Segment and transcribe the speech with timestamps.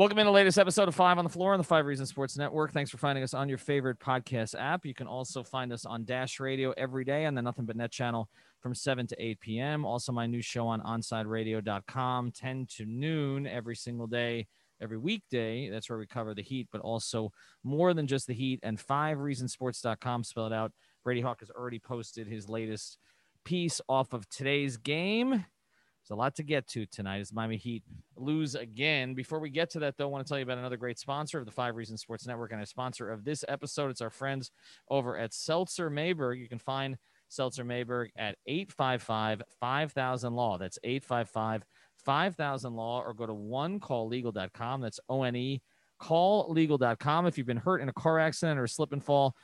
[0.00, 2.34] Welcome in the latest episode of Five on the Floor on the Five Reasons Sports
[2.38, 2.72] Network.
[2.72, 4.86] Thanks for finding us on your favorite podcast app.
[4.86, 7.90] You can also find us on Dash Radio every day on the Nothing But Net
[7.90, 9.84] channel from 7 to 8 p.m.
[9.84, 14.46] Also, my new show on OnSideRadio.com, 10 to noon every single day,
[14.80, 15.68] every weekday.
[15.68, 17.30] That's where we cover the Heat, but also
[17.62, 18.60] more than just the Heat.
[18.62, 20.72] And 5reasonsports.com, spell it out.
[21.04, 22.96] Brady Hawk has already posted his latest
[23.44, 25.44] piece off of today's game.
[26.10, 27.84] There's a lot to get to tonight as Miami Heat
[28.16, 29.14] lose again.
[29.14, 31.38] Before we get to that, though, I want to tell you about another great sponsor
[31.38, 33.92] of the Five Reasons Sports Network and a sponsor of this episode.
[33.92, 34.50] It's our friends
[34.90, 36.40] over at Seltzer Mayberg.
[36.40, 36.96] You can find
[37.28, 40.58] Seltzer Mayberg at 855 5000 Law.
[40.58, 41.62] That's 855
[42.04, 44.80] 5000 Law, or go to onecalllegal.com.
[44.80, 45.62] That's O N E
[46.02, 47.26] calllegal.com.
[47.26, 49.36] If you've been hurt in a car accident or slip and fall,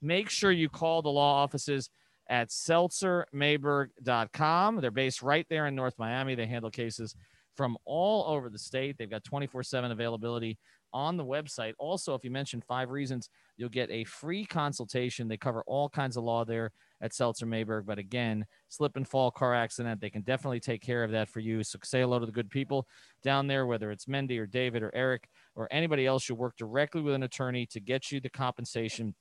[0.00, 1.90] make sure you call the law offices
[2.28, 4.80] at seltzermayberg.com.
[4.80, 6.34] They're based right there in North Miami.
[6.34, 7.14] They handle cases
[7.56, 8.96] from all over the state.
[8.98, 10.58] They've got 24 7 availability
[10.92, 11.72] on the website.
[11.78, 15.28] Also, if you mention five reasons, you'll get a free consultation.
[15.28, 17.86] They cover all kinds of law there at Seltzer Mayberg.
[17.86, 21.40] But again, slip and fall, car accident, they can definitely take care of that for
[21.40, 21.64] you.
[21.64, 22.86] So say hello to the good people
[23.22, 26.28] down there, whether it's Mendy or David or Eric or anybody else.
[26.28, 29.14] You work directly with an attorney to get you the compensation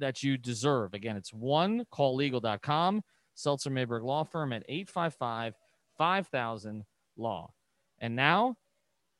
[0.00, 0.94] that you deserve.
[0.94, 3.02] Again, it's one calllegal.com,
[3.34, 5.54] Seltzer Mayberg Law Firm at 855
[5.96, 6.84] 5000
[7.16, 7.52] Law.
[7.98, 8.56] And now,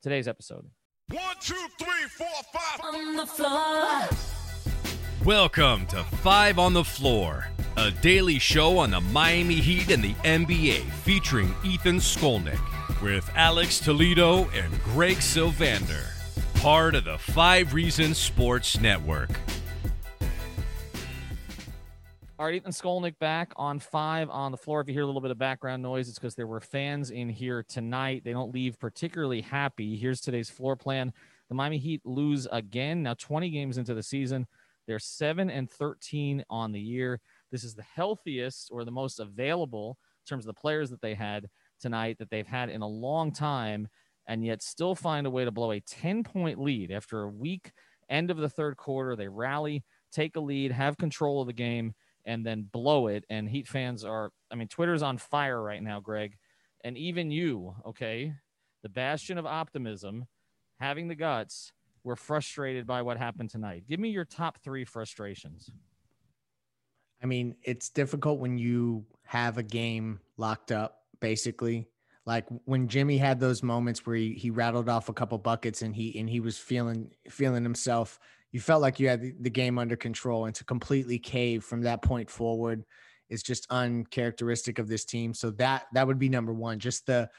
[0.01, 0.69] today's episode.
[1.11, 2.79] One, two, three, four, five.
[2.83, 4.07] On the floor.
[5.25, 10.13] Welcome to Five on the Floor, a daily show on the Miami Heat and the
[10.23, 12.59] NBA featuring Ethan Skolnick
[13.01, 16.05] with Alex Toledo and Greg Sylvander,
[16.61, 19.29] part of the Five Reasons Sports Network.
[22.41, 24.81] All right, Ethan Skolnick back on five on the floor.
[24.81, 27.29] If you hear a little bit of background noise, it's because there were fans in
[27.29, 28.23] here tonight.
[28.25, 29.95] They don't leave particularly happy.
[29.95, 31.13] Here's today's floor plan.
[31.49, 33.03] The Miami Heat lose again.
[33.03, 34.47] Now 20 games into the season.
[34.87, 37.21] They're 7 and 13 on the year.
[37.51, 41.13] This is the healthiest or the most available in terms of the players that they
[41.13, 41.47] had
[41.79, 43.87] tonight that they've had in a long time,
[44.25, 47.71] and yet still find a way to blow a 10 point lead after a weak
[48.09, 49.15] end of the third quarter.
[49.15, 51.93] They rally, take a lead, have control of the game
[52.25, 53.25] and then blow it.
[53.29, 56.37] And Heat fans are, I mean, Twitter's on fire right now, Greg.
[56.83, 58.33] And even you, okay,
[58.83, 60.25] the bastion of optimism,
[60.79, 61.71] having the guts,
[62.03, 63.83] were frustrated by what happened tonight.
[63.87, 65.69] Give me your top three frustrations.
[67.21, 71.87] I mean, it's difficult when you have a game locked up, basically.
[72.25, 75.95] Like when Jimmy had those moments where he, he rattled off a couple buckets and
[75.95, 78.19] he and he was feeling feeling himself
[78.51, 82.01] you felt like you had the, game under control and to completely cave from that
[82.01, 82.83] point forward
[83.29, 85.33] is just uncharacteristic of this team.
[85.33, 86.79] So that that would be number one.
[86.79, 87.29] Just the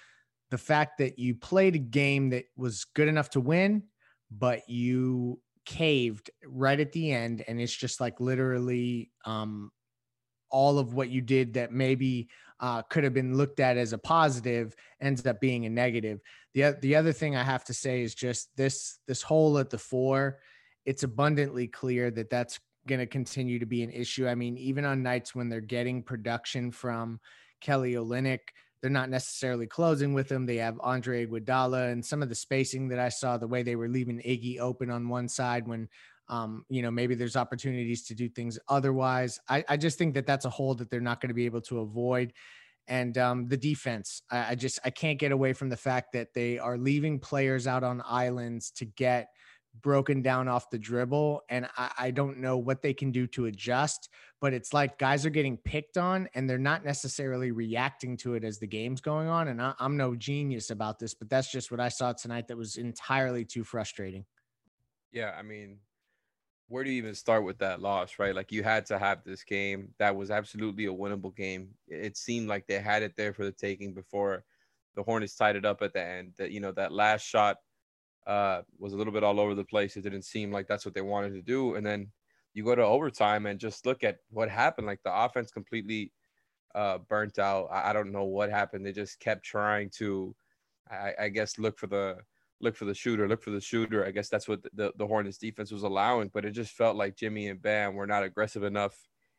[0.50, 3.82] the fact that you played a game that was good enough to win,
[4.30, 9.70] but you caved right at the end, and it's just like literally um,
[10.50, 12.28] all of what you did that maybe
[12.60, 16.20] uh, could have been looked at as a positive ends up being a negative.
[16.54, 19.78] The the other thing I have to say is just this this hole at the
[19.78, 20.38] four
[20.84, 22.58] it's abundantly clear that that's
[22.88, 24.26] going to continue to be an issue.
[24.26, 27.20] I mean, even on nights when they're getting production from
[27.60, 28.40] Kelly Olynyk,
[28.80, 30.44] they're not necessarily closing with him.
[30.44, 33.76] They have Andre Iguodala and some of the spacing that I saw, the way they
[33.76, 35.88] were leaving Iggy open on one side when,
[36.28, 39.38] um, you know, maybe there's opportunities to do things otherwise.
[39.48, 41.60] I, I just think that that's a hole that they're not going to be able
[41.62, 42.32] to avoid.
[42.88, 46.34] And um, the defense, I, I just I can't get away from the fact that
[46.34, 49.28] they are leaving players out on islands to get–
[49.80, 51.42] broken down off the dribble.
[51.48, 54.10] And I, I, don't know what they can do to adjust,
[54.40, 58.44] but it's like guys are getting picked on and they're not necessarily reacting to it
[58.44, 59.48] as the game's going on.
[59.48, 62.56] And I, I'm no genius about this, but that's just what I saw tonight that
[62.56, 64.24] was entirely too frustrating.
[65.10, 65.34] Yeah.
[65.38, 65.78] I mean,
[66.68, 68.34] where do you even start with that loss, right?
[68.34, 71.68] Like you had to have this game that was absolutely a winnable game.
[71.88, 74.44] It seemed like they had it there for the taking before
[74.94, 76.32] the Hornets tied it up at the end.
[76.38, 77.58] That you know that last shot
[78.26, 79.96] uh, was a little bit all over the place.
[79.96, 81.74] It didn't seem like that's what they wanted to do.
[81.74, 82.08] And then
[82.54, 84.86] you go to overtime and just look at what happened.
[84.86, 86.12] Like the offense completely
[86.74, 87.68] uh, burnt out.
[87.70, 88.84] I, I don't know what happened.
[88.84, 90.34] They just kept trying to,
[90.90, 92.18] I, I, guess, look for the
[92.60, 94.06] look for the shooter, look for the shooter.
[94.06, 96.30] I guess that's what the, the Hornets defense was allowing.
[96.32, 98.96] But it just felt like Jimmy and Bam were not aggressive enough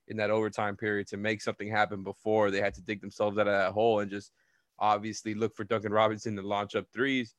[0.10, 3.48] in that overtime period to make something happen before they had to dig themselves out
[3.48, 4.32] of that hole and just
[4.80, 7.36] obviously look for Duncan Robinson to launch up threes.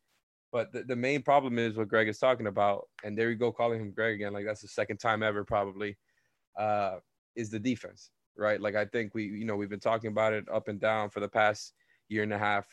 [0.54, 3.50] But the, the main problem is what Greg is talking about, and there you go
[3.50, 5.96] calling him Greg again, like that's the second time ever probably,
[6.56, 6.98] uh,
[7.34, 8.60] is the defense, right?
[8.60, 11.18] Like I think we, you know, we've been talking about it up and down for
[11.18, 11.72] the past
[12.08, 12.68] year and a half.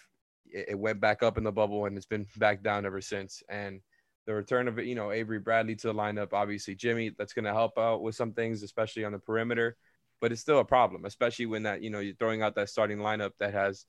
[0.45, 3.41] It, it went back up in the bubble and it's been back down ever since.
[3.49, 3.81] And
[4.27, 7.45] the return of it, you know, Avery Bradley to the lineup, obviously Jimmy, that's going
[7.45, 9.75] to help out with some things, especially on the perimeter.
[10.19, 12.99] But it's still a problem, especially when that, you know, you're throwing out that starting
[12.99, 13.87] lineup that has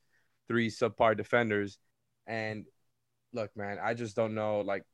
[0.49, 1.77] three subpar defenders.
[2.27, 2.65] And
[3.33, 4.61] look, man, I just don't know.
[4.61, 4.85] Like,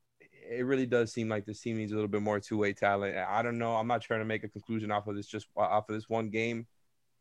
[0.49, 3.15] it really does seem like this team needs a little bit more two-way talent.
[3.17, 3.75] I don't know.
[3.75, 6.29] I'm not trying to make a conclusion off of this, just off of this one
[6.29, 6.67] game,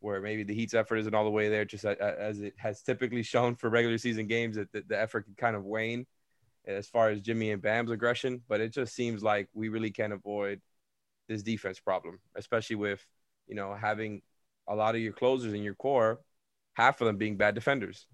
[0.01, 3.23] where maybe the Heat's effort isn't all the way there, just as it has typically
[3.23, 6.07] shown for regular season games that the effort can kind of wane
[6.67, 8.43] as far as Jimmy and Bam's aggression.
[8.49, 10.61] But it just seems like we really can't avoid
[11.29, 13.05] this defense problem, especially with
[13.47, 14.23] you know having
[14.67, 16.21] a lot of your closers in your core,
[16.75, 18.07] half of them being bad defenders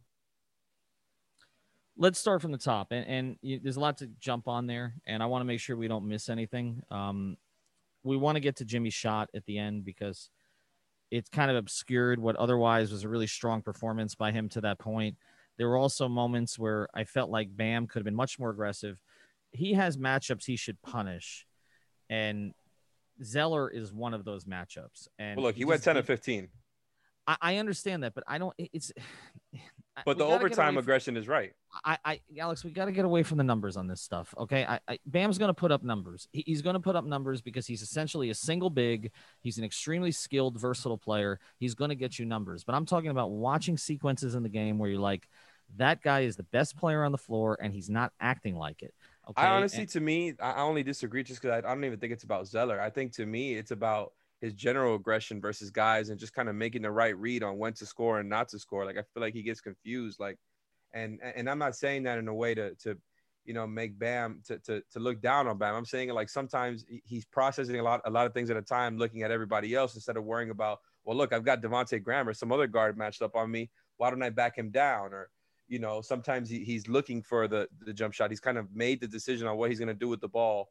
[1.96, 4.94] let's start from the top and, and you, there's a lot to jump on there
[5.06, 6.82] and i want to make sure we don't miss anything.
[6.91, 7.37] Um,
[8.02, 10.29] we want to get to jimmy's shot at the end because
[11.11, 14.79] it's kind of obscured what otherwise was a really strong performance by him to that
[14.79, 15.17] point.
[15.56, 19.00] There were also moments where i felt like bam could have been much more aggressive.
[19.52, 21.47] He has matchups he should punish
[22.11, 22.52] and
[23.23, 26.49] zeller is one of those matchups and well, look he, he went 10 of 15
[27.26, 28.93] I, I understand that but i don't it's
[30.05, 31.52] but the overtime aggression is right.
[31.85, 34.35] I, I, Alex, we got to get away from the numbers on this stuff.
[34.38, 36.29] Okay, I, I Bam's going to put up numbers.
[36.32, 39.12] He, he's going to put up numbers because he's essentially a single big.
[39.41, 41.38] He's an extremely skilled, versatile player.
[41.58, 42.64] He's going to get you numbers.
[42.64, 45.29] But I'm talking about watching sequences in the game where you're like,
[45.76, 48.94] that guy is the best player on the floor, and he's not acting like it.
[49.31, 49.43] Okay?
[49.43, 52.12] I honestly, and- to me, I only disagree just because I, I don't even think
[52.12, 52.81] it's about Zeller.
[52.81, 56.55] I think to me, it's about his general aggression versus guys and just kind of
[56.55, 58.85] making the right read on when to score and not to score.
[58.85, 60.21] Like I feel like he gets confused.
[60.21, 60.39] Like,
[60.93, 62.97] and and I'm not saying that in a way to to
[63.45, 65.75] you know make Bam to to to look down on Bam.
[65.75, 68.99] I'm saying like sometimes he's processing a lot a lot of things at a time,
[68.99, 72.33] looking at everybody else instead of worrying about well, look, I've got Devonte Graham or
[72.33, 73.71] some other guard matched up on me.
[73.99, 75.31] Why don't I back him down or
[75.67, 78.31] you know, sometimes he, he's looking for the the jump shot.
[78.31, 80.69] He's kind of made the decision on what he's going to do with the ball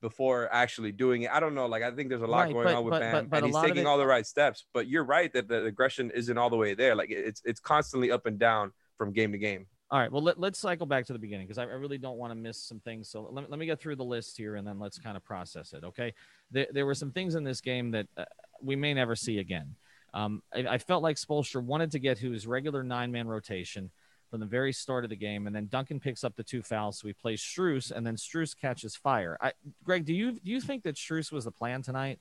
[0.00, 1.30] before actually doing it.
[1.32, 1.66] I don't know.
[1.66, 3.36] Like I think there's a lot right, going but, on with but, Bam, but, but
[3.38, 4.64] and he's taking it, all the right steps.
[4.72, 6.94] But you're right that the aggression isn't all the way there.
[6.94, 9.66] Like it's it's constantly up and down from game to game.
[9.90, 10.12] All right.
[10.12, 12.34] Well, let, us cycle back to the beginning because I, I, really don't want to
[12.34, 13.08] miss some things.
[13.08, 15.72] So let, let me get through the list here and then let's kind of process
[15.72, 15.82] it.
[15.82, 16.12] Okay.
[16.50, 18.26] There, there were some things in this game that uh,
[18.62, 19.76] we may never see again.
[20.12, 23.90] Um, I, I, felt like Spoelstra wanted to get his regular nine man rotation
[24.30, 26.98] from the very start of the game, and then Duncan picks up the two fouls,
[26.98, 29.36] so he plays Strus, and then Strus catches fire.
[29.40, 29.52] I,
[29.84, 32.18] Greg, do you do you think that Strus was the plan tonight?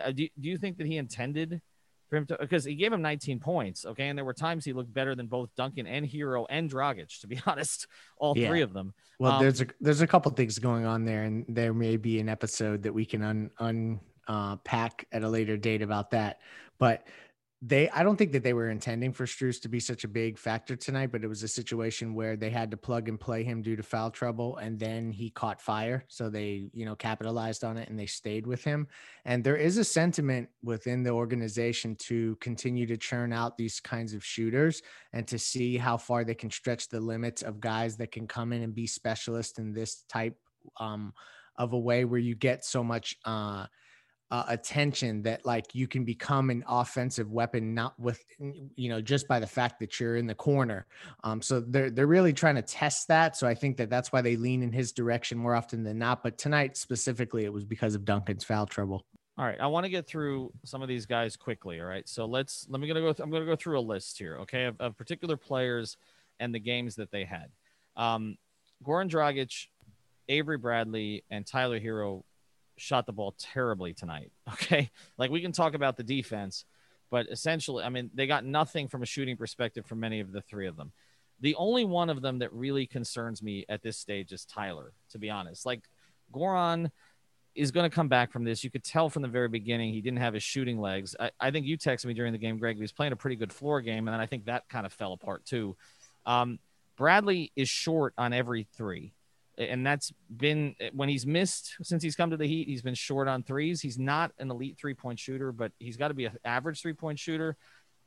[0.00, 1.60] Uh, do, do you think that he intended
[2.08, 2.36] for him to?
[2.38, 5.26] Because he gave him 19 points, okay, and there were times he looked better than
[5.26, 7.86] both Duncan and Herro and Dragic, to be honest,
[8.18, 8.48] all yeah.
[8.48, 8.92] three of them.
[9.18, 12.20] Well, um, there's a there's a couple things going on there, and there may be
[12.20, 16.40] an episode that we can un unpack uh, pack at a later date about that,
[16.78, 17.06] but
[17.60, 20.38] they I don't think that they were intending for Strus to be such a big
[20.38, 23.62] factor tonight, but it was a situation where they had to plug and play him
[23.62, 27.76] due to foul trouble, and then he caught fire, so they you know capitalized on
[27.76, 28.86] it and they stayed with him.
[29.24, 34.14] And there is a sentiment within the organization to continue to churn out these kinds
[34.14, 34.80] of shooters
[35.12, 38.52] and to see how far they can stretch the limits of guys that can come
[38.52, 40.36] in and be specialists in this type
[40.78, 41.12] um,
[41.56, 43.16] of a way where you get so much.
[43.24, 43.66] Uh,
[44.30, 48.22] uh, attention that like you can become an offensive weapon not with
[48.76, 50.86] you know just by the fact that you're in the corner.
[51.24, 53.36] Um so they're they're really trying to test that.
[53.36, 56.22] So i think that that's why they lean in his direction more often than not.
[56.22, 59.06] But tonight specifically it was because of duncan's foul trouble.
[59.38, 62.06] All right i want to get through some of these guys quickly all right?
[62.06, 64.64] So let's let me gonna go th- i'm gonna go through a list here okay
[64.64, 65.96] of, of particular players
[66.38, 67.50] and the games that they had.
[67.96, 68.36] Um
[68.84, 69.68] goran dragic
[70.28, 72.22] Avery Bradley and Tyler Herro
[72.78, 74.32] shot the ball terribly tonight.
[74.52, 74.90] Okay.
[75.16, 76.64] Like we can talk about the defense,
[77.10, 80.40] but essentially, I mean, they got nothing from a shooting perspective from many of the
[80.42, 80.92] three of them.
[81.40, 85.18] The only one of them that really concerns me at this stage is Tyler, to
[85.18, 85.64] be honest.
[85.64, 85.82] Like
[86.32, 86.90] Goran
[87.54, 88.64] is going to come back from this.
[88.64, 91.14] You could tell from the very beginning he didn't have his shooting legs.
[91.18, 92.76] I, I think you texted me during the game, Greg.
[92.76, 94.92] He was playing a pretty good floor game, and then I think that kind of
[94.92, 95.76] fell apart too.
[96.26, 96.58] Um,
[96.96, 99.12] Bradley is short on every three
[99.58, 102.68] and that's been when he's missed since he's come to the Heat.
[102.68, 103.80] He's been short on threes.
[103.80, 106.92] He's not an elite three point shooter, but he's got to be an average three
[106.92, 107.56] point shooter.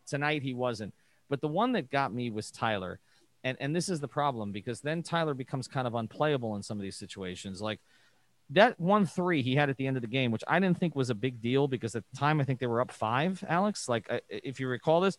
[0.07, 0.93] Tonight he wasn't.
[1.29, 2.99] But the one that got me was Tyler,
[3.43, 6.77] and and this is the problem because then Tyler becomes kind of unplayable in some
[6.77, 7.61] of these situations.
[7.61, 7.79] Like
[8.51, 10.95] that one three he had at the end of the game, which I didn't think
[10.95, 13.43] was a big deal because at the time I think they were up five.
[13.47, 15.17] Alex, like if you recall this.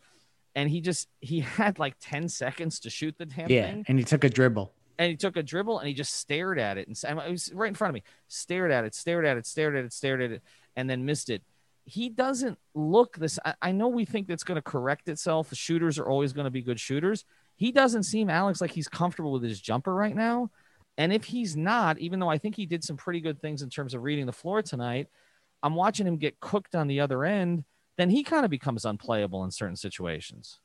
[0.54, 3.86] And he just he had like 10 seconds to shoot the damn yeah, thing.
[3.88, 6.78] and he took a dribble and he took a dribble and he just stared at
[6.78, 8.02] it and it was right in front of me.
[8.28, 10.42] Stared at it stared at it stared at it stared at it
[10.76, 11.42] and then missed it.
[11.84, 15.50] He doesn't look this i, I know we think that's going to correct itself.
[15.50, 17.24] The shooters are always going to be good shooters.
[17.56, 20.50] He doesn't seem alex like he's comfortable with his jumper right now.
[20.98, 23.70] And if he's not even though i think he did some pretty good things in
[23.70, 25.08] terms of reading the floor tonight
[25.62, 27.64] i'm watching him get cooked on the other end
[27.96, 30.60] then he kind of becomes unplayable in certain situations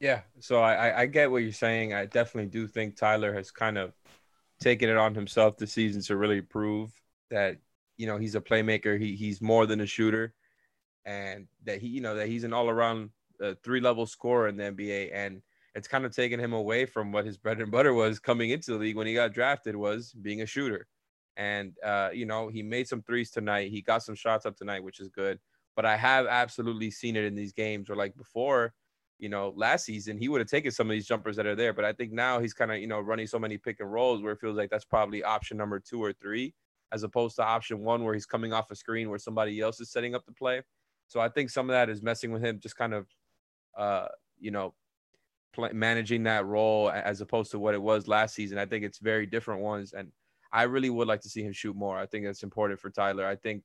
[0.00, 1.94] yeah, so I, I get what you're saying.
[1.94, 3.94] I definitely do think Tyler has kind of
[4.60, 6.92] taken it on himself this season to really prove
[7.30, 7.58] that
[7.96, 9.00] you know he's a playmaker.
[9.00, 10.34] He he's more than a shooter,
[11.06, 13.10] and that he you know that he's an all around
[13.42, 15.10] uh, three level scorer in the NBA.
[15.14, 15.40] And
[15.74, 18.72] it's kind of taken him away from what his bread and butter was coming into
[18.72, 20.86] the league when he got drafted was being a shooter.
[21.38, 23.70] And uh, you know he made some threes tonight.
[23.70, 25.38] He got some shots up tonight, which is good.
[25.74, 28.74] But I have absolutely seen it in these games where like before
[29.18, 31.72] you know, last season, he would have taken some of these jumpers that are there.
[31.72, 34.22] But I think now he's kind of, you know, running so many pick and rolls
[34.22, 36.54] where it feels like that's probably option number two or three,
[36.92, 39.90] as opposed to option one where he's coming off a screen where somebody else is
[39.90, 40.62] setting up the play.
[41.08, 43.06] So I think some of that is messing with him, just kind of,
[43.76, 44.08] uh,
[44.38, 44.74] you know,
[45.72, 48.58] managing that role as opposed to what it was last season.
[48.58, 49.94] I think it's very different ones.
[49.94, 50.12] And
[50.52, 51.96] I really would like to see him shoot more.
[51.96, 53.26] I think that's important for Tyler.
[53.26, 53.62] I think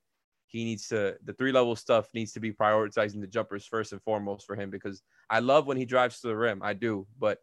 [0.52, 4.02] he needs to the three level stuff needs to be prioritizing the jumpers first and
[4.02, 6.62] foremost for him because I love when he drives to the rim.
[6.62, 7.40] I do, but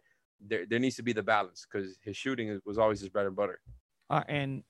[0.47, 3.35] there, there needs to be the balance because his shooting was always his bread and
[3.35, 3.61] butter.
[4.11, 4.63] Uh, and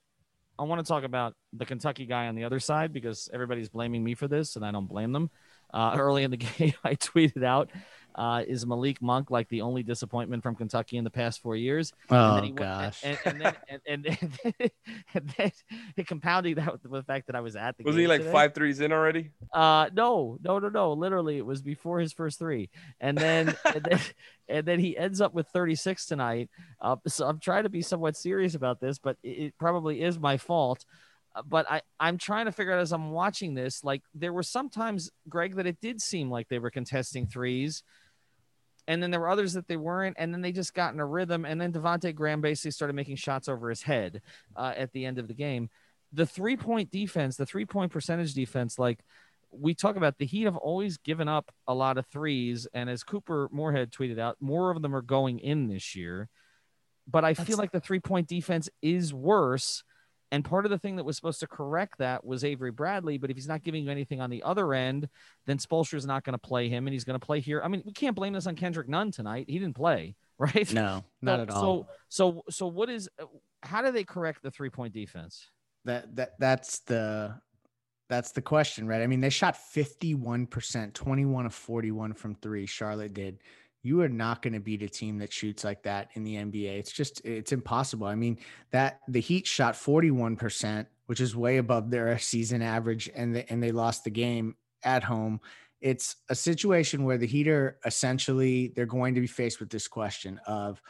[0.57, 4.05] I want to talk about the Kentucky guy on the other side because everybody's blaming
[4.05, 5.31] me for this, and I don't blame them.
[5.75, 7.71] Uh, early in the game, I tweeted out
[8.19, 11.93] uh, is Malik Monk like the only disappointment from Kentucky in the past four years?
[12.11, 13.01] Oh and he, gosh!
[13.05, 14.07] And, and, then and, and,
[14.59, 14.71] and,
[15.15, 17.89] and then compounding that with the fact that I was at the game.
[17.89, 18.33] was he like today.
[18.33, 19.31] five threes in already?
[19.55, 20.93] Uh, no, no, no, no.
[20.95, 22.71] Literally, it was before his first three,
[23.01, 24.01] and then and then
[24.49, 26.51] and then he ends up with 36 tonight.
[26.81, 30.19] Uh, so I'm trying to be somewhat serious about this, but it, it probably is
[30.19, 30.85] my fault
[31.37, 34.43] uh, but I, I'm trying to figure out as I'm watching this, like there were
[34.43, 37.83] sometimes, Greg, that it did seem like they were contesting threes
[38.89, 41.07] and then there were others that they weren't, and then they just got in a
[41.07, 41.45] rhythm.
[41.45, 44.23] And then Devonte Graham basically started making shots over his head
[44.57, 45.69] uh, at the end of the game.
[46.15, 49.01] The three point defense, the three point percentage defense, like
[49.53, 53.05] we talk about, the Heat have always given up a lot of threes, and as
[53.05, 56.31] Couper Moorhead tweeted out, more of them are going in this year.
[57.07, 57.47] But I That's...
[57.47, 59.85] feel like the three point defense is worse
[60.31, 63.19] and part of the thing that was supposed to correct that was Avery Bradley.
[63.19, 65.09] But if he's not giving you anything on the other end,
[65.47, 67.63] then is not going to play him and he's going to play here.
[67.65, 69.47] I mean, we can't blame this on Kendrick Nunn tonight.
[69.49, 70.73] He didn't play, right?
[70.73, 71.63] No, not so, at all.
[71.63, 73.09] So, so, so what is,
[73.63, 75.49] how do they correct the three point defense?
[75.85, 77.35] That, that, that's the,
[78.11, 79.01] that's the question, right?
[79.01, 82.67] I mean, they shot 51%, 21 of 41 from three.
[82.67, 83.39] Charlotte did
[83.89, 86.79] you are not going to beat a team that shoots like that in the NBA.
[86.79, 88.07] It's just it's impossible.
[88.07, 88.39] I mean,
[88.71, 93.63] that the Heat shot 41%, which is way above their season average and the, and
[93.63, 95.41] they lost the game at home.
[95.81, 99.89] It's a situation where the Heat are essentially they're going to be faced with this
[99.89, 100.83] question of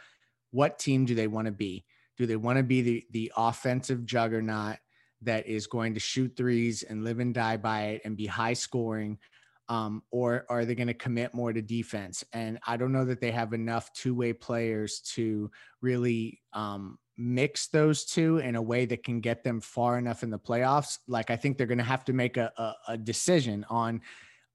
[0.50, 1.84] what team do they want to be?
[2.16, 4.78] Do they want to be the the offensive juggernaut
[5.22, 8.54] that is going to shoot threes and live and die by it and be high
[8.54, 9.18] scoring?
[9.68, 12.24] Um, or are they going to commit more to defense?
[12.32, 17.68] And I don't know that they have enough two way players to really um, mix
[17.68, 20.98] those two in a way that can get them far enough in the playoffs.
[21.06, 24.00] Like I think they're going to have to make a, a, a decision on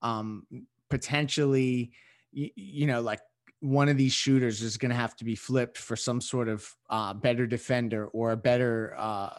[0.01, 0.48] um,
[0.89, 1.91] potentially,
[2.32, 3.20] you, you know, like
[3.60, 6.70] one of these shooters is going to have to be flipped for some sort of
[6.89, 9.29] uh, better defender or a better uh,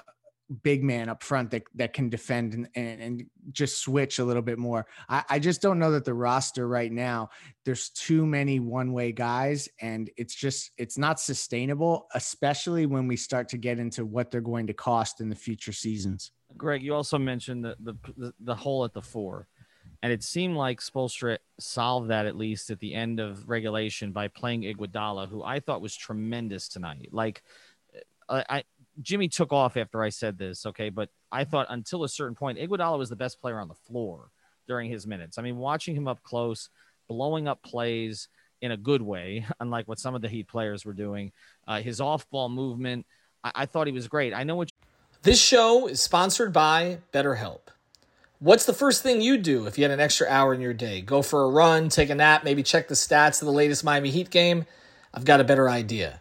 [0.62, 4.42] big man up front that, that can defend and, and, and just switch a little
[4.42, 4.86] bit more.
[5.08, 7.30] I, I just don't know that the roster right now,
[7.64, 13.16] there's too many one way guys and it's just, it's not sustainable, especially when we
[13.16, 16.32] start to get into what they're going to cost in the future seasons.
[16.56, 19.48] Greg, you also mentioned the, the, the, the hole at the four.
[20.02, 24.28] And it seemed like Spoelstra solved that at least at the end of regulation by
[24.28, 27.08] playing Iguodala, who I thought was tremendous tonight.
[27.10, 27.42] Like,
[28.28, 28.64] uh, I,
[29.00, 32.58] Jimmy took off after I said this, okay, but I thought until a certain point,
[32.58, 34.30] Iguodala was the best player on the floor
[34.66, 35.38] during his minutes.
[35.38, 36.68] I mean, watching him up close,
[37.08, 38.28] blowing up plays
[38.60, 41.32] in a good way, unlike what some of the Heat players were doing.
[41.66, 43.06] Uh, his off-ball movement,
[43.42, 44.32] I-, I thought he was great.
[44.32, 44.70] I know what.
[45.22, 47.60] This show is sponsored by BetterHelp.
[48.40, 51.00] What's the first thing you do if you had an extra hour in your day?
[51.00, 54.10] Go for a run, take a nap, maybe check the stats of the latest Miami
[54.10, 54.66] Heat game?
[55.14, 56.20] I've got a better idea.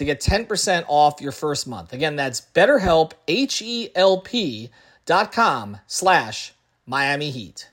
[0.00, 1.92] to get 10% off your first month.
[1.92, 4.70] Again, that's betterhelp, H-E-L-P
[5.04, 6.54] dot com slash
[6.86, 7.68] Miami Heat.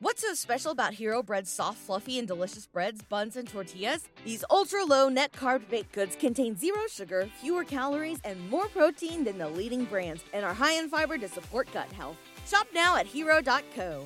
[0.00, 4.08] What's so special about Hero Bread's soft, fluffy, and delicious breads, buns, and tortillas?
[4.26, 9.38] These ultra-low net carb baked goods contain zero sugar, fewer calories, and more protein than
[9.38, 12.16] the leading brands, and are high in fiber to support gut health.
[12.46, 14.04] Shop now at hero.co.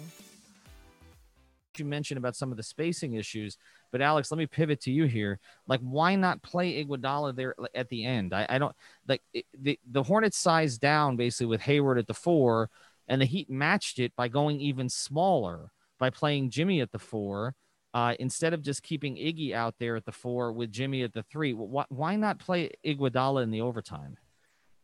[1.76, 3.58] You mentioned about some of the spacing issues.
[3.94, 5.38] But Alex, let me pivot to you here.
[5.68, 8.34] Like, why not play Iguodala there at the end?
[8.34, 8.74] I, I don't
[9.06, 12.70] like it, the the Hornets sized down basically with Hayward at the four,
[13.06, 15.70] and the Heat matched it by going even smaller
[16.00, 17.54] by playing Jimmy at the four.
[17.94, 21.22] Uh, instead of just keeping Iggy out there at the four with Jimmy at the
[21.22, 24.16] three, why, why not play Iguodala in the overtime?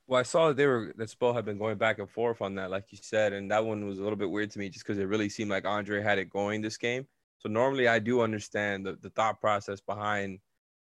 [0.07, 2.55] Well, I saw that they were that Spo had been going back and forth on
[2.55, 4.87] that, like you said, and that one was a little bit weird to me just
[4.87, 7.09] because it really seemed like Andre had it going this game.
[7.40, 10.38] So normally I do understand the, the thought process behind,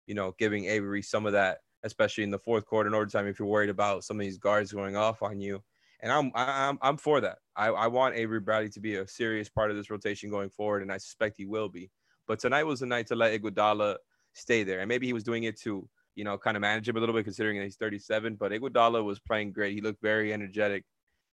[0.06, 3.40] you know, giving Avery some of that, especially in the fourth quarter in overtime if
[3.40, 5.64] you're worried about some of these guards going off on you.
[6.02, 7.38] And I'm I'm I'm for that.
[7.56, 10.82] I, I want Avery Bradley to be a serious part of this rotation going forward,
[10.82, 11.90] and I suspect he will be.
[12.28, 13.98] But tonight was the night to let Iguodala
[14.34, 16.98] stay there, and maybe he was doing it to you know kind of manage him
[16.98, 18.36] a little bit, considering that he's 37.
[18.36, 19.76] But Iguodala was playing great.
[19.76, 20.84] He looked very energetic.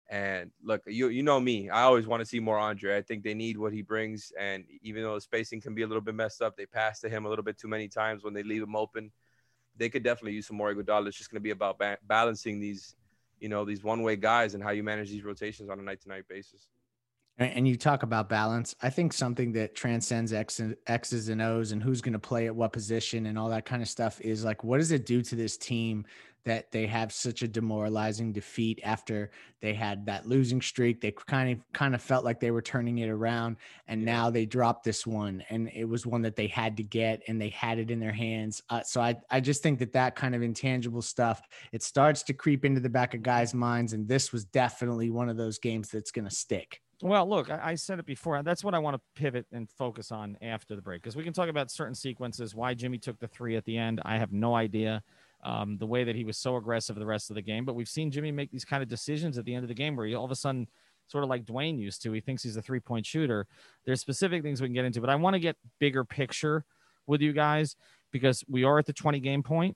[0.09, 1.69] And look, you you know me.
[1.69, 2.97] I always want to see more Andre.
[2.97, 4.31] I think they need what he brings.
[4.39, 7.09] And even though the spacing can be a little bit messed up, they pass to
[7.09, 9.11] him a little bit too many times when they leave him open.
[9.77, 11.07] They could definitely use some more Iguodala.
[11.07, 12.95] It's just going to be about ba- balancing these,
[13.39, 16.69] you know, these one-way guys and how you manage these rotations on a night-to-night basis.
[17.39, 18.75] And you talk about balance.
[18.83, 22.45] I think something that transcends X and X's and O's and who's going to play
[22.45, 25.23] at what position and all that kind of stuff is like, what does it do
[25.23, 26.05] to this team
[26.45, 30.99] that they have such a demoralizing defeat after they had that losing streak.
[30.99, 34.45] They kind of kind of felt like they were turning it around, and now they
[34.45, 37.79] dropped this one, and it was one that they had to get, and they had
[37.79, 38.61] it in their hands.
[38.69, 41.41] Uh, so I I just think that that kind of intangible stuff
[41.71, 45.29] it starts to creep into the back of guys' minds, and this was definitely one
[45.29, 46.81] of those games that's going to stick.
[47.03, 48.41] Well, look, I, said it before.
[48.43, 51.33] That's what I want to pivot and focus on after the break because we can
[51.33, 52.55] talk about certain sequences.
[52.55, 55.03] Why Jimmy took the three at the end, I have no idea
[55.43, 57.65] um, the way that he was so aggressive the rest of the game.
[57.65, 59.97] But we've seen Jimmy make these kind of decisions at the end of the game
[59.97, 60.65] where he all of a sudden,
[61.07, 63.47] sort of like Dwyane used to, he thinks he's a three point shooter.
[63.85, 66.63] There's specific things we can get into, but I want to get bigger picture
[67.05, 67.75] with you guys
[68.13, 69.75] because we are at the 20 game point,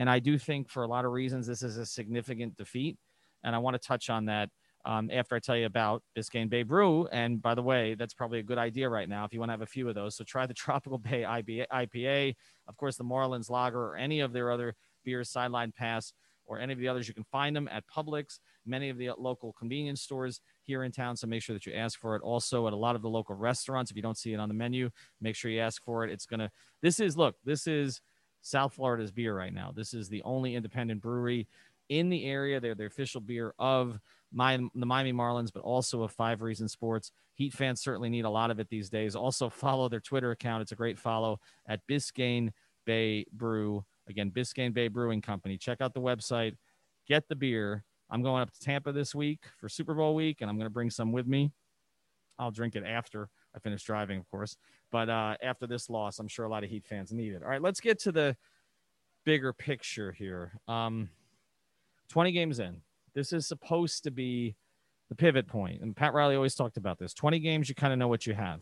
[0.00, 2.98] And I do think for a lot of reasons, this is a significant defeat.
[3.44, 4.50] And I want to touch on that.
[4.86, 7.08] Um, after I tell you about Biscayne Bay Brew.
[7.08, 9.54] And by the way, that's probably a good idea right now if you want to
[9.54, 10.16] have a few of those.
[10.16, 12.36] So try the Tropical Bay IPA,
[12.68, 16.12] of course, the Marlins Lager, or any of their other beers, Sideline Pass,
[16.46, 17.08] or any of the others.
[17.08, 21.16] You can find them at Publix, many of the local convenience stores here in town.
[21.16, 22.22] So make sure that you ask for it.
[22.22, 24.54] Also, at a lot of the local restaurants, if you don't see it on the
[24.54, 26.12] menu, make sure you ask for it.
[26.12, 28.00] It's going to, this is, look, this is
[28.42, 29.72] South Florida's beer right now.
[29.74, 31.48] This is the only independent brewery
[31.88, 32.60] in the area.
[32.60, 33.98] They're the official beer of
[34.36, 37.10] my the Miami Marlins, but also of Five Reasons Sports.
[37.34, 39.16] Heat fans certainly need a lot of it these days.
[39.16, 40.62] Also follow their Twitter account.
[40.62, 42.50] It's a great follow at Biscayne
[42.84, 43.84] Bay Brew.
[44.08, 45.56] Again, Biscayne Bay Brewing Company.
[45.56, 46.54] Check out the website.
[47.08, 47.82] Get the beer.
[48.10, 50.72] I'm going up to Tampa this week for Super Bowl week, and I'm going to
[50.72, 51.50] bring some with me.
[52.38, 54.56] I'll drink it after I finish driving, of course.
[54.92, 57.42] But uh, after this loss, I'm sure a lot of Heat fans need it.
[57.42, 58.36] All right, let's get to the
[59.24, 60.52] bigger picture here.
[60.68, 61.08] Um,
[62.10, 62.82] 20 games in.
[63.16, 64.54] This is supposed to be
[65.08, 65.80] the pivot point.
[65.80, 68.34] And Pat Riley always talked about this 20 games, you kind of know what you
[68.34, 68.60] have.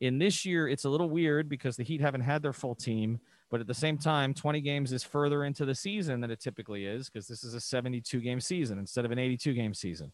[0.00, 3.20] In this year, it's a little weird because the Heat haven't had their full team.
[3.50, 6.86] But at the same time, 20 games is further into the season than it typically
[6.86, 10.12] is because this is a 72 game season instead of an 82 game season.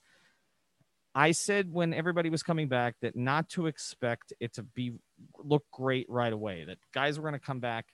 [1.15, 4.95] I said when everybody was coming back that not to expect it to be
[5.39, 7.87] look great right away, that guys were going to come back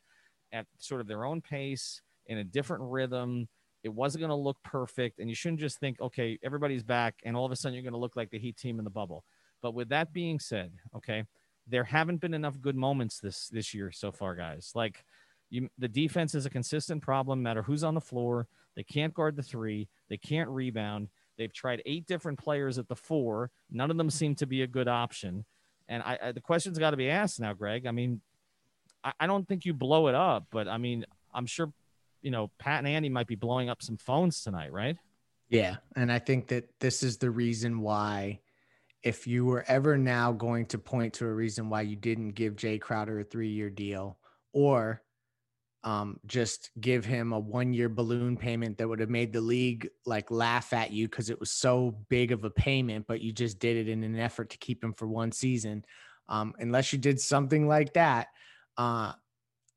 [0.53, 3.49] at sort of their own pace in a different rhythm.
[3.85, 5.19] It wasn't going to look perfect.
[5.19, 7.93] And you shouldn't just think, okay, everybody's back and all of a sudden you're going
[7.93, 9.25] to look like the Heat team in the bubble.
[9.63, 11.25] But with that being said, okay,
[11.67, 14.73] there haven't been enough good moments this this year so far, guys.
[14.75, 15.05] Like
[15.51, 18.47] you, the defense is a consistent problem, no matter who's on the floor.
[18.77, 19.89] They can't guard the three.
[20.09, 21.09] They can't rebound.
[21.37, 23.51] They've tried eight different players at the four.
[23.71, 25.45] None of them seem to be a good option.
[25.89, 27.87] And I, I the question's got to be asked now, Greg.
[27.87, 28.21] I mean,
[29.03, 31.73] I, I don't think you blow it up, but I mean, I'm sure,
[32.23, 34.97] you know, Pat and Andy might be blowing up some phones tonight, right?
[35.49, 35.77] Yeah.
[35.97, 38.41] And I think that this is the reason why,
[39.03, 42.57] if you were ever now going to point to a reason why you didn't give
[42.57, 44.19] Jae Crowder a three year deal
[44.53, 45.03] or
[45.85, 49.89] um, just give him a one year balloon payment that would have made the league
[50.05, 53.59] like laugh at you because it was so big of a payment, but you just
[53.59, 55.85] did it in an effort to keep him for one season.
[56.29, 58.27] Um, unless you did something like that,
[58.77, 59.13] uh,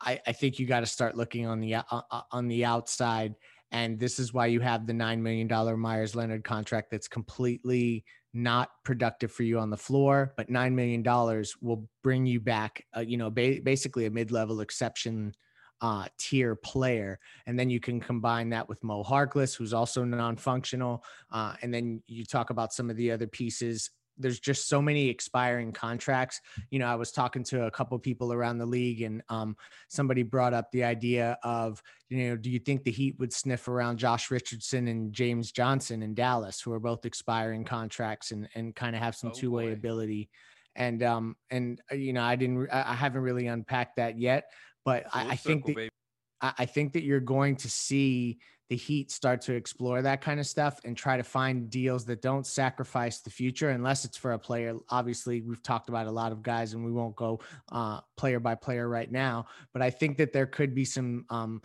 [0.02, 3.36] I, I, think you got to start looking on the uh, uh, on the outside,
[3.72, 8.04] and this is why you have the nine million dollar Meyers Leonard contract that's completely
[8.34, 12.86] not productive for you on the floor, but nine million dollars will bring you back.
[12.96, 15.34] Uh, you know, ba- basically a mid level exception
[15.82, 17.20] uh, tier player.
[17.48, 21.04] And then you can combine that with Mo Harkless, who's also non functional.
[21.32, 23.90] Uh, and then you talk about some of the other pieces.
[24.18, 26.42] There's just so many expiring contracts.
[26.70, 29.56] You know, I was talking to a couple people around the league, and um,
[29.88, 33.68] somebody brought up the idea of, you know, do you think the Heat would sniff
[33.68, 38.76] around Josh Richardson and James Johnson in Dallas, who are both expiring contracts and and
[38.76, 40.30] kind of have some oh, two way ability?
[40.76, 44.46] and um and uh, you know i didn't i haven't really unpacked that yet
[44.86, 45.90] but I, I, think that
[46.42, 48.40] I, I think that you're going to see
[48.72, 52.22] the Heat start to explore that kind of stuff and try to find deals that
[52.22, 54.76] don't sacrifice the future unless it's for a player.
[54.88, 57.42] Obviously, we've talked about a lot of guys and we won't go
[57.74, 61.62] uh, player by player right now, but I think that there could be some, um,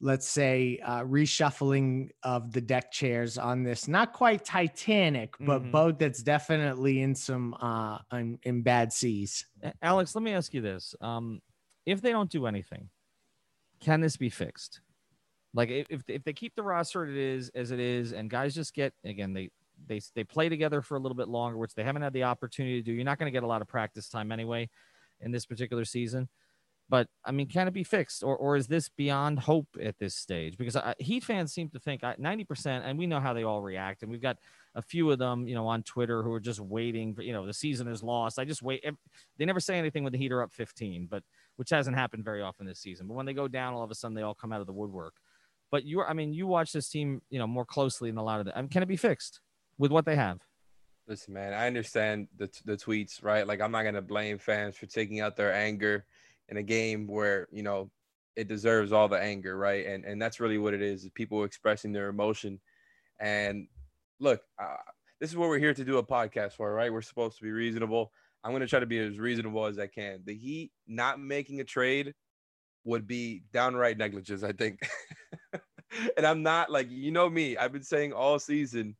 [0.00, 5.70] let's say, uh, reshuffling of the deck chairs on this, not quite Titanic, but mm-hmm.
[5.70, 9.46] boat that's definitely in some, uh, in, in bad seas.
[9.82, 10.96] Alex, let me ask you this.
[11.00, 11.40] Um,
[11.86, 12.88] if they don't do anything,
[13.80, 14.80] can this be fixed?
[15.54, 18.74] Like if if they keep the roster it is as it is, and guys just
[18.74, 19.50] get again they
[19.86, 22.80] they they play together for a little bit longer, which they haven't had the opportunity
[22.80, 22.92] to do.
[22.92, 24.68] You're not going to get a lot of practice time anyway
[25.20, 26.28] in this particular season.
[26.88, 30.14] But I mean, can it be fixed, or or is this beyond hope at this
[30.14, 30.56] stage?
[30.58, 33.44] Because I, Heat fans seem to think uh, ninety percent, and we know how they
[33.44, 34.38] all react, and we've got
[34.74, 37.44] a few of them, you know, on Twitter who are just waiting for, you know,
[37.46, 38.38] the season is lost.
[38.38, 38.84] I just wait.
[39.36, 41.22] They never say anything when the Heat are up fifteen, but
[41.56, 43.06] which hasn't happened very often this season.
[43.08, 44.72] But when they go down, all of a sudden they all come out of the
[44.72, 45.14] woodwork.
[45.70, 48.24] But you, are, I mean, you watch this team, you know, more closely than a
[48.24, 48.54] lot of them.
[48.56, 49.40] I mean, can it be fixed
[49.78, 50.40] with what they have?
[51.06, 53.46] Listen, man, I understand the the tweets, right?
[53.46, 56.04] Like, I'm not gonna blame fans for taking out their anger
[56.48, 57.90] in a game where you know
[58.36, 59.86] it deserves all the anger, right?
[59.86, 62.60] And and that's really what it is: is people expressing their emotion.
[63.18, 63.66] And
[64.20, 64.76] look, uh,
[65.20, 66.92] this is what we're here to do a podcast for, right?
[66.92, 68.12] We're supposed to be reasonable.
[68.44, 70.20] I'm going to try to be as reasonable as I can.
[70.24, 72.14] The Heat not making a trade
[72.84, 74.80] would be downright negligence, I think.
[76.16, 78.96] and I'm not like, you know me, I've been saying all season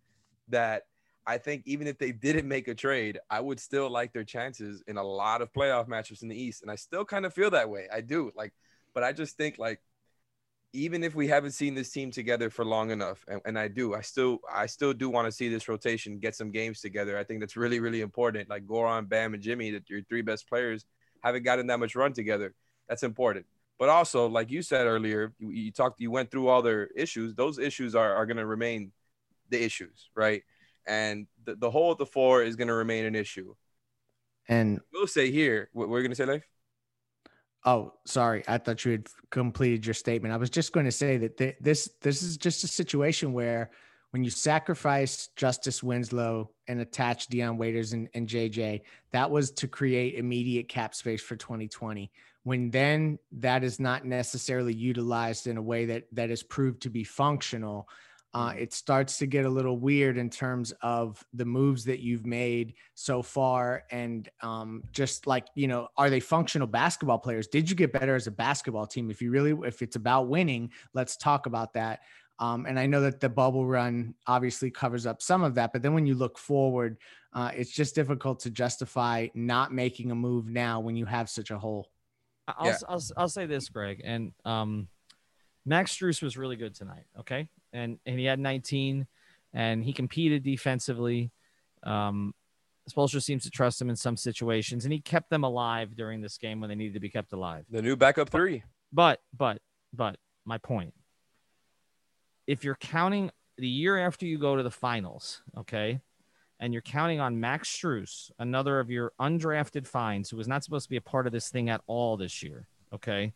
[0.48, 0.82] that
[1.26, 4.82] I think even if they didn't make a trade, I would still like their chances
[4.86, 6.62] in a lot of playoff matchups in the East.
[6.62, 7.88] And I still kind of feel that way.
[7.92, 8.30] I do.
[8.34, 8.52] Like,
[8.94, 9.80] but I just think like
[10.72, 13.94] even if we haven't seen this team together for long enough, and, and I do,
[13.94, 17.18] I still, I still do want to see this rotation get some games together.
[17.18, 18.48] I think that's really, really important.
[18.48, 20.84] Like Goran, Bam, and Jimmy, that your three best players
[21.24, 22.54] haven't gotten that much run together.
[22.88, 23.46] That's important.
[23.78, 27.34] But also, like you said earlier, you, you talked, you went through all their issues.
[27.34, 28.92] Those issues are, are going to remain
[29.48, 30.42] the issues, right?
[30.86, 33.54] And the, the hole at the floor is going to remain an issue.
[34.48, 36.46] And we'll say here, what we're going to say, Life?
[37.64, 38.42] Oh, sorry.
[38.48, 40.32] I thought you had completed your statement.
[40.32, 43.70] I was just going to say that th- this this is just a situation where
[44.10, 48.80] when you sacrifice Justice Winslow and attach Dion Waiters and, and JJ,
[49.12, 52.10] that was to create immediate cap space for 2020.
[52.42, 56.90] When then that is not necessarily utilized in a way that that is proved to
[56.90, 57.88] be functional,
[58.32, 62.26] uh, it starts to get a little weird in terms of the moves that you've
[62.26, 63.84] made so far.
[63.90, 67.48] And um, just like, you know, are they functional basketball players?
[67.48, 69.10] Did you get better as a basketball team?
[69.10, 72.00] If you really, if it's about winning, let's talk about that.
[72.38, 75.82] Um, and I know that the bubble run obviously covers up some of that, but
[75.82, 76.96] then when you look forward,
[77.34, 81.50] uh, it's just difficult to justify not making a move now when you have such
[81.50, 81.90] a hole.
[82.48, 82.76] I'll, yeah.
[82.88, 84.88] I'll, I'll, say this, Greg, and um,
[85.66, 87.04] Max Strus was really good tonight.
[87.18, 89.06] Okay, and and he had 19,
[89.52, 91.30] and he competed defensively.
[91.82, 92.34] Um,
[92.90, 96.38] Spoelstra seems to trust him in some situations, and he kept them alive during this
[96.38, 97.64] game when they needed to be kept alive.
[97.70, 98.64] The new backup three.
[98.92, 99.60] But but
[99.92, 100.94] but my point
[102.50, 106.00] if you're counting the year after you go to the finals, okay,
[106.58, 110.86] and you're counting on Max Strus, another of your undrafted finds who was not supposed
[110.86, 113.32] to be a part of this thing at all this year, okay,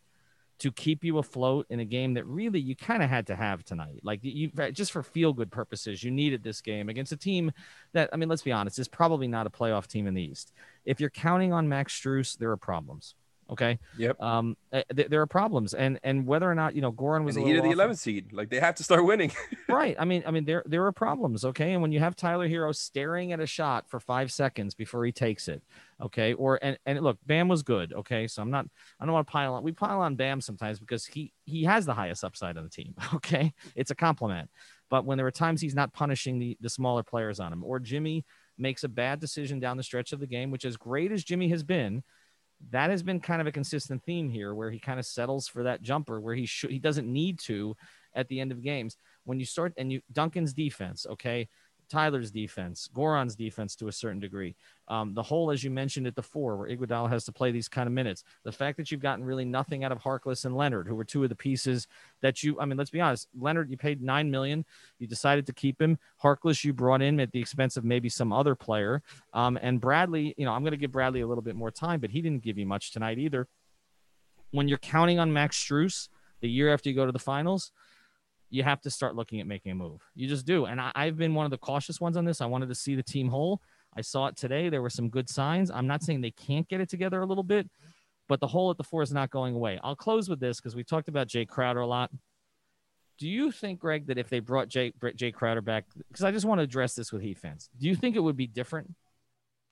[0.64, 3.62] to keep you afloat in a game that really you kind of had to have
[3.62, 4.00] tonight.
[4.02, 7.52] Like you just for feel good purposes, you needed this game against a team
[7.92, 10.54] that I mean, let's be honest, is probably not a playoff team in the East.
[10.86, 13.14] If you're counting on Max Strus, there are problems.
[13.50, 13.78] Okay.
[13.98, 14.20] Yep.
[14.22, 17.36] Um, eh, th- there are problems, and and whether or not you know Goran was
[17.36, 19.32] and the heat of the 11th seed, like they have to start winning.
[19.68, 19.94] right.
[19.98, 21.44] I mean, I mean, there there are problems.
[21.44, 25.04] Okay, and when you have Tyler Herro staring at a shot for five seconds before
[25.04, 25.62] he takes it,
[26.00, 27.92] okay, or and and look, Bam was good.
[27.92, 28.66] Okay, so I'm not,
[28.98, 29.62] I don't want to pile on.
[29.62, 32.94] We pile on Bam sometimes because he he has the highest upside on the team.
[33.14, 34.50] Okay, it's a compliment.
[34.90, 37.78] But when there are times he's not punishing the the smaller players on him, or
[37.78, 38.24] Jimmy
[38.58, 41.48] makes a bad decision down the stretch of the game, which as great as Jimmy
[41.48, 42.02] has been
[42.70, 45.62] that has been kind of a consistent theme here where he kind of settles for
[45.64, 47.74] that jumper where he should he doesn't need to
[48.14, 48.96] at the end of games.
[49.24, 51.48] When you start and you Duncan's defense okay
[51.88, 54.54] Tyler's defense, Goran's defense to a certain degree.
[54.88, 57.68] Um, the whole, as you mentioned at the four, where Iguodala has to play these
[57.68, 58.24] kind of minutes.
[58.42, 61.22] The fact that you've gotten really nothing out of Harkless and Leonard, who were two
[61.22, 61.86] of the pieces
[62.20, 62.58] that you.
[62.60, 63.28] I mean, let's be honest.
[63.38, 64.64] Leonard, you paid nine million.
[64.98, 65.98] You decided to keep him.
[66.22, 69.02] Harkless, you brought in at the expense of maybe some other player.
[69.32, 72.00] Um, and Bradley, you know, I'm going to give Bradley a little bit more time,
[72.00, 73.48] but he didn't give you much tonight either.
[74.50, 76.08] When you're counting on Max Strus
[76.40, 77.72] the year after you go to the finals
[78.54, 80.00] you have to start looking at making a move.
[80.14, 80.66] You just do.
[80.66, 82.40] And I, have been one of the cautious ones on this.
[82.40, 83.60] I wanted to see the team whole.
[83.96, 84.68] I saw it today.
[84.68, 85.72] There were some good signs.
[85.72, 87.68] I'm not saying they can't get it together a little bit,
[88.28, 89.80] but the hole at the four is not going away.
[89.82, 92.12] I'll close with this because we talked about Jae Crowder a lot.
[93.18, 96.46] Do you think, Greg, that if they brought Jay, Jae Crowder back, because I just
[96.46, 98.94] want to address this with Heat fans, do you think it would be different?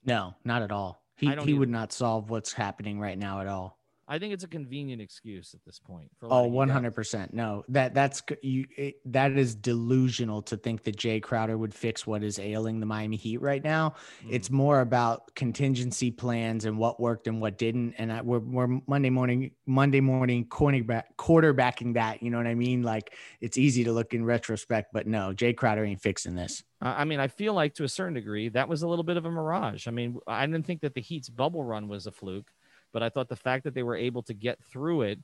[0.05, 1.05] No, not at all.
[1.17, 3.79] He, he would not solve what's happening right now at all.
[4.09, 6.11] I think it's a convenient excuse at this point.
[6.19, 7.33] For oh, 100%.
[7.33, 12.07] No, that that's you it, that is delusional to think that Jae Crowder would fix
[12.07, 13.95] what is ailing the Miami Heat right now.
[14.25, 14.29] Mm.
[14.31, 18.81] It's more about contingency plans and what worked and what didn't and I, we're, we're
[18.87, 22.83] Monday morning Monday morning quarterback quarterbacking that, you know what I mean?
[22.83, 26.63] Like it's easy to look in retrospect, but no, Jae Crowder ain't fixing this.
[26.83, 29.25] I mean, I feel like to a certain degree that was a little bit of
[29.25, 29.87] a mirage.
[29.87, 32.51] I mean, I didn't think that the Heat's bubble run was a fluke.
[32.93, 35.19] But I thought the fact that they were able to get through it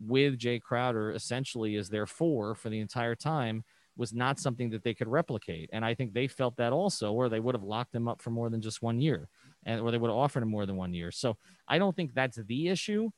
[0.00, 3.64] with Jae Crowder essentially as their four for the entire time
[3.96, 5.68] was not something that they could replicate.
[5.72, 8.30] And I think they felt that also, or they would have locked him up for
[8.30, 9.28] more than just one year,
[9.64, 11.10] and or they would have offered him more than one year.
[11.10, 11.36] So
[11.68, 13.10] I don't think that's the issue.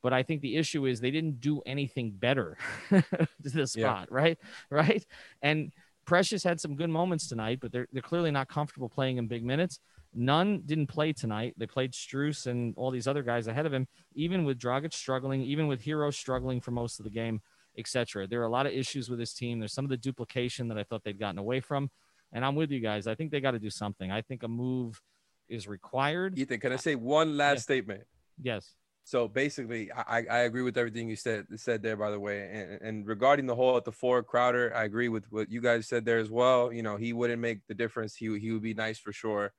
[0.00, 2.56] But I think the issue is they didn't do anything better
[2.88, 3.04] to
[3.42, 4.16] the spot, yeah.
[4.16, 4.38] right?
[4.70, 5.04] Right.
[5.42, 5.72] And
[6.04, 9.44] Precious had some good moments tonight, but they're, they're clearly not comfortable playing in big
[9.44, 9.80] minutes.
[10.14, 11.54] Nunn didn't play tonight.
[11.56, 15.42] They played Strus and all these other guys ahead of him, even with Dragic struggling,
[15.42, 17.40] even with Herro struggling for most of the game,
[17.76, 18.26] etc.
[18.26, 19.58] There are a lot of issues with this team.
[19.58, 21.90] There's some of the duplication that I thought they'd gotten away from.
[22.32, 23.06] And I'm with you guys.
[23.06, 24.10] I think they got to do something.
[24.10, 25.00] I think a move
[25.48, 26.38] is required.
[26.38, 27.62] Ethan, can I say one last yeah.
[27.62, 28.02] statement?
[28.40, 28.74] Yes.
[29.04, 31.96] So basically, I, I agree with everything you said said there.
[31.96, 35.24] By the way, and, and regarding the hole at the four, Crowder, I agree with
[35.32, 36.70] what you guys said there as well.
[36.70, 38.14] You know, he wouldn't make the difference.
[38.14, 39.54] He he would be nice for sure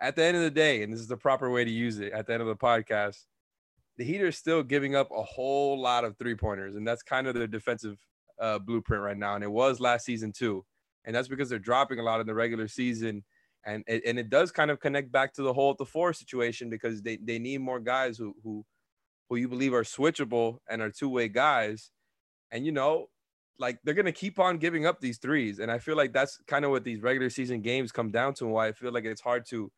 [0.00, 2.12] at the end of the day, and this is the proper way to use it
[2.12, 3.24] at the end of the podcast,
[3.96, 7.26] the Heat are still giving up a whole lot of three pointers, and that's kind
[7.26, 7.98] of their defensive
[8.40, 9.34] uh, blueprint right now.
[9.34, 10.64] And it was last season too,
[11.04, 13.22] and that's because they're dropping a lot in the regular season,
[13.64, 16.12] and it, and it does kind of connect back to the whole at the four
[16.12, 18.64] situation because they they need more guys who who
[19.28, 21.90] who you believe are switchable and are two way guys,
[22.50, 23.08] and you know.
[23.58, 26.64] Like they're gonna keep on giving up these threes, and I feel like that's kind
[26.64, 29.20] of what these regular season games come down to, and why I feel like it's
[29.20, 29.70] hard to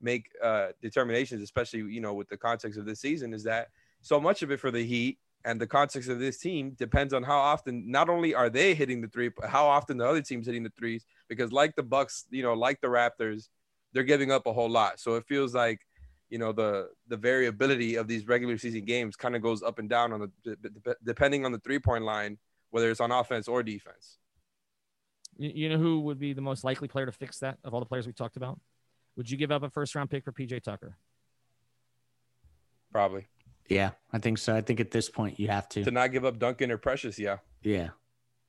[0.00, 3.68] make uh, determinations, especially you know with the context of this season, is that
[4.00, 7.22] so much of it for the Heat And the context of this team depends on
[7.22, 10.46] how often not only are they hitting the three, but how often the other team's
[10.46, 11.06] hitting the threes.
[11.28, 13.48] Because like the Bucks, you know, like the Raptors,
[13.92, 14.98] they're giving up a whole lot.
[15.00, 15.86] So it feels like,
[16.28, 19.88] you know, the the variability of these regular season games kind of goes up and
[19.88, 22.38] down on the depending on the three point line,
[22.70, 24.18] whether it's on offense or defense.
[25.38, 27.86] You know who would be the most likely player to fix that of all the
[27.86, 28.58] players we talked about?
[29.18, 30.96] Would you give up a first round pick for PJ Tucker?
[32.92, 33.26] Probably.
[33.68, 34.56] Yeah, I think so.
[34.56, 37.18] I think at this point you have to to not give up Duncan or Precious.
[37.18, 37.38] Yeah.
[37.62, 37.88] Yeah.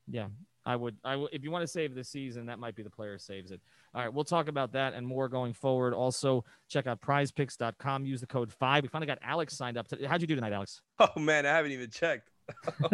[0.08, 0.28] Yeah.
[0.64, 2.90] I would, I would, if you want to save the season, that might be the
[2.90, 3.60] player saves it.
[3.94, 5.94] All right, we'll talk about that and more going forward.
[5.94, 8.04] Also, check out prizepicks.com.
[8.06, 8.82] Use the code five.
[8.82, 9.88] We finally got Alex signed up.
[9.88, 10.82] To, how'd you do tonight, Alex?
[11.00, 12.30] Oh, man, I haven't even checked.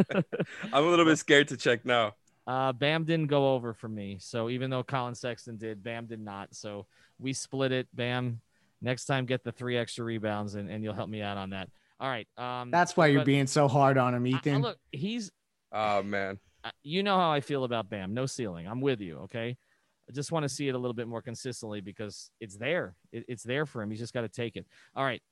[0.72, 2.14] I'm a little bit scared to check now.
[2.46, 4.18] Uh, Bam didn't go over for me.
[4.20, 6.54] So even though Collin Sexton did, Bam did not.
[6.54, 6.86] So
[7.18, 7.88] we split it.
[7.92, 8.40] Bam,
[8.80, 11.68] next time get the three extra rebounds and, and you'll help me out on that.
[11.98, 12.28] All right.
[12.36, 14.54] Um, That's why you're being so hard on him, Ethan.
[14.54, 15.30] I, I look, he's.
[15.72, 16.38] Oh man.
[16.82, 18.14] You know how I feel about Bam.
[18.14, 18.66] No ceiling.
[18.66, 19.18] I'm with you.
[19.24, 19.56] Okay.
[20.08, 22.94] I just want to see it a little bit more consistently because it's there.
[23.12, 23.90] It, it's there for him.
[23.90, 24.66] He's just got to take it.
[24.94, 25.22] All right.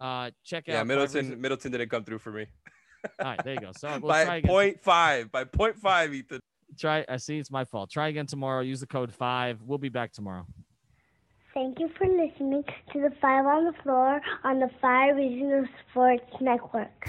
[0.00, 0.78] Uh, check yeah, out.
[0.78, 1.40] Yeah, Middleton.
[1.40, 2.46] Middleton didn't come through for me.
[3.18, 3.72] All right, there you go.
[3.76, 5.30] So we'll by point five.
[5.30, 6.40] By point five, Ethan.
[6.78, 7.04] Try.
[7.08, 7.38] I see.
[7.38, 7.90] It's my fault.
[7.90, 8.62] Try again tomorrow.
[8.62, 9.60] Use the code five.
[9.62, 10.46] We'll be back tomorrow.
[11.52, 16.32] Thank you for listening to the Five on the Floor on the Five Reasons Sports
[16.40, 17.08] Network.